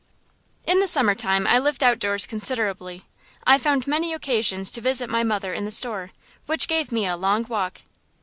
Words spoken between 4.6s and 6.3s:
to visit my mother in the store,